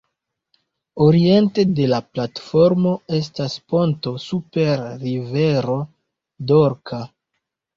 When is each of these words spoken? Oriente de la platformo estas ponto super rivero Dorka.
Oriente 1.07 1.65
de 1.79 1.85
la 1.91 1.99
platformo 2.15 2.93
estas 3.19 3.59
ponto 3.75 4.15
super 4.25 4.83
rivero 5.05 5.77
Dorka. 6.55 7.05